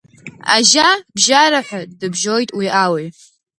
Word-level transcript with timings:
Ажьа 0.55 0.89
бжьараҳәа, 1.15 1.81
дыбжьоит, 1.99 2.49
уи 2.57 2.67
ауаҩ. 2.83 3.07